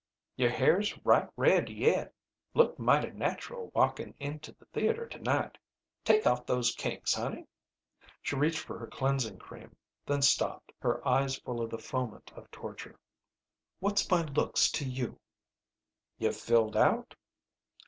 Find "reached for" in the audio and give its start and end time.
8.35-8.79